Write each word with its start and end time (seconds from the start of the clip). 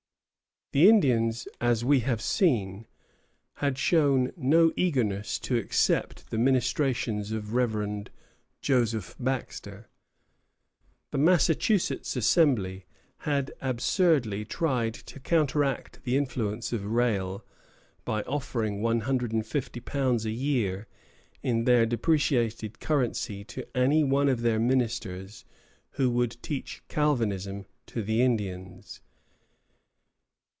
The 0.73 0.87
Indians, 0.87 1.49
as 1.59 1.83
we 1.83 1.99
have 1.99 2.21
seen, 2.21 2.87
had 3.55 3.77
shown 3.77 4.31
no 4.37 4.71
eagerness 4.77 5.37
to 5.39 5.57
accept 5.57 6.29
the 6.29 6.37
ministrations 6.37 7.33
of 7.33 7.51
Rev. 7.53 8.05
Joseph 8.61 9.13
Baxter. 9.19 9.89
The 11.11 11.17
Massachusetts 11.17 12.15
Assembly 12.15 12.85
had 13.27 13.51
absurdly 13.61 14.45
tried 14.45 14.93
to 14.93 15.19
counteract 15.19 16.05
the 16.05 16.15
influence 16.15 16.71
of 16.71 16.85
Rale 16.85 17.43
by 18.05 18.21
offering 18.21 18.79
£150 18.79 20.23
a 20.25 20.31
year 20.31 20.87
in 21.43 21.65
their 21.65 21.85
depreciated 21.85 22.79
currency 22.79 23.43
to 23.43 23.67
any 23.77 24.05
one 24.05 24.29
of 24.29 24.39
their 24.39 24.57
ministers 24.57 25.43
who 25.95 26.09
would 26.11 26.41
teach 26.41 26.81
Calvinism 26.87 27.65
to 27.87 28.01
the 28.01 28.21
Indians. 28.21 29.01